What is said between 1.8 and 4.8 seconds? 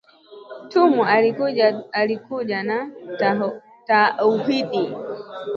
alikuja na “tauhid"